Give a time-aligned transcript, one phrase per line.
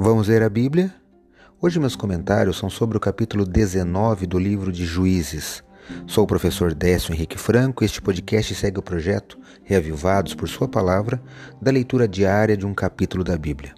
[0.00, 0.94] Vamos ler a Bíblia?
[1.60, 5.60] Hoje meus comentários são sobre o capítulo 19 do livro de Juízes.
[6.06, 10.68] Sou o professor Décio Henrique Franco e este podcast segue o projeto Reavivados por Sua
[10.68, 11.20] Palavra
[11.60, 13.74] da leitura diária de um capítulo da Bíblia.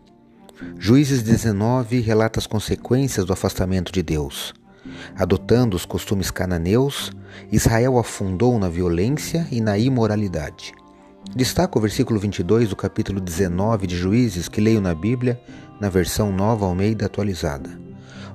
[0.79, 4.53] Juízes 19 relata as consequências do afastamento de Deus.
[5.17, 7.11] Adotando os costumes cananeus,
[7.51, 10.75] Israel afundou na violência e na imoralidade.
[11.35, 15.41] Destaco o versículo 22 do capítulo 19 de Juízes que leio na Bíblia,
[15.81, 17.71] na versão nova Almeida atualizada.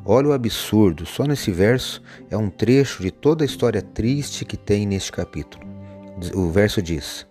[0.03, 4.57] Olha o absurdo, só nesse verso é um trecho de toda a história triste que
[4.57, 5.65] tem neste capítulo.
[6.33, 7.25] O verso diz: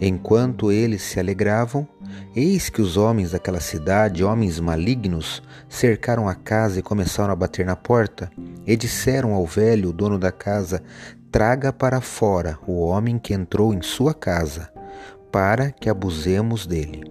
[0.00, 1.86] Enquanto eles se alegravam,
[2.34, 7.64] eis que os homens daquela cidade, homens malignos, cercaram a casa e começaram a bater
[7.64, 8.30] na porta,
[8.66, 10.82] e disseram ao velho, dono da casa:
[11.30, 14.70] Traga para fora o homem que entrou em sua casa
[15.30, 17.07] para que abusemos dele.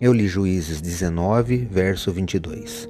[0.00, 2.88] Eu li Juízes 19, verso 22.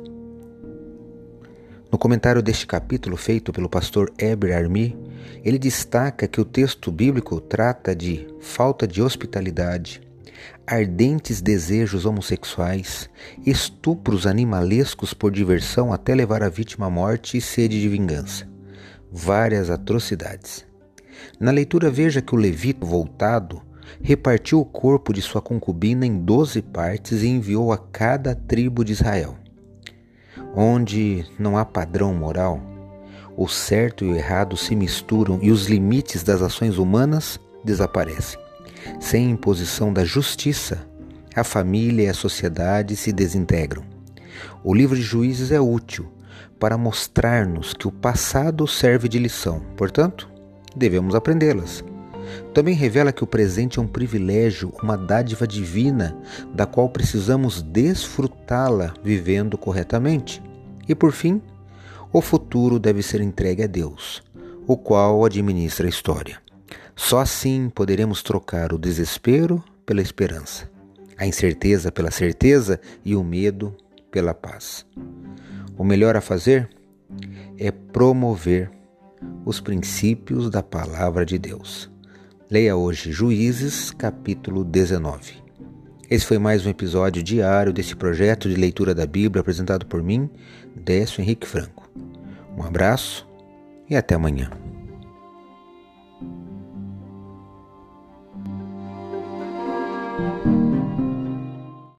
[1.91, 4.97] No comentário deste capítulo feito pelo pastor Eber Armi,
[5.45, 10.01] ele destaca que o texto bíblico trata de falta de hospitalidade,
[10.65, 13.11] ardentes desejos homossexuais,
[13.45, 18.49] estupros animalescos por diversão até levar a vítima à morte e sede de vingança.
[19.11, 20.65] Várias atrocidades.
[21.41, 23.69] Na leitura, veja que o levita voltado
[24.03, 28.93] repartiu o corpo de sua concubina em doze partes e enviou a cada tribo de
[28.93, 29.37] Israel.
[30.55, 32.61] Onde não há padrão moral,
[33.37, 38.39] o certo e o errado se misturam e os limites das ações humanas desaparecem.
[38.99, 40.87] Sem imposição da justiça,
[41.35, 43.85] a família e a sociedade se desintegram.
[44.65, 46.07] O livro de Juízes é útil
[46.59, 50.29] para mostrar-nos que o passado serve de lição, portanto,
[50.77, 51.83] devemos aprendê-las.
[52.53, 56.17] Também revela que o presente é um privilégio, uma dádiva divina,
[56.55, 60.43] da qual precisamos desfrutá-la vivendo corretamente.
[60.89, 61.41] E por fim,
[62.13, 64.23] o futuro deve ser entregue a Deus,
[64.67, 66.39] o qual administra a história.
[66.97, 70.69] Só assim poderemos trocar o desespero pela esperança,
[71.17, 73.75] a incerteza pela certeza e o medo
[74.11, 74.85] pela paz.
[75.79, 76.69] O melhor a fazer
[77.57, 78.71] é promover
[79.45, 81.91] os princípios da palavra de Deus.
[82.51, 85.35] Leia hoje Juízes, capítulo 19.
[86.11, 90.29] Esse foi mais um episódio diário desse projeto de leitura da Bíblia apresentado por mim,
[90.75, 91.89] Décio Henrique Franco.
[92.59, 93.25] Um abraço
[93.89, 94.51] e até amanhã.